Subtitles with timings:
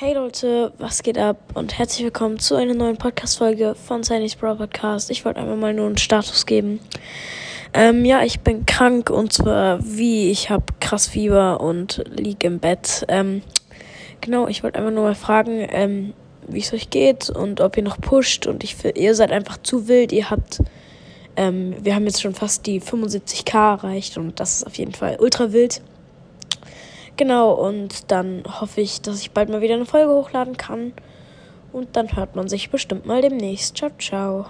[0.00, 4.54] Hey Leute, was geht ab und herzlich willkommen zu einer neuen Podcast-Folge von Sandy's Bro
[4.54, 5.10] Podcast.
[5.10, 6.78] Ich wollte einfach mal nur einen Status geben.
[7.74, 12.60] Ähm, ja, ich bin krank und zwar wie, ich habe krass Fieber und lieg im
[12.60, 13.06] Bett.
[13.08, 13.42] Ähm,
[14.20, 16.12] genau, ich wollte einfach nur mal fragen, ähm,
[16.46, 19.88] wie es euch geht und ob ihr noch pusht und ich ihr seid einfach zu
[19.88, 20.12] wild.
[20.12, 20.60] Ihr habt,
[21.34, 25.16] ähm, wir haben jetzt schon fast die 75k erreicht und das ist auf jeden Fall
[25.18, 25.82] ultra wild.
[27.18, 30.92] Genau, und dann hoffe ich, dass ich bald mal wieder eine Folge hochladen kann.
[31.72, 33.76] Und dann hört man sich bestimmt mal demnächst.
[33.76, 34.46] Ciao, ciao.